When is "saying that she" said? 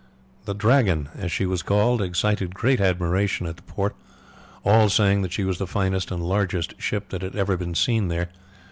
4.89-5.43